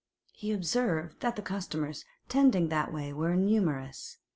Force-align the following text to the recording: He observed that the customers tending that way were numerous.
He 0.33 0.51
observed 0.51 1.19
that 1.19 1.35
the 1.35 1.43
customers 1.43 2.05
tending 2.27 2.69
that 2.69 2.91
way 2.91 3.13
were 3.13 3.35
numerous. 3.35 4.17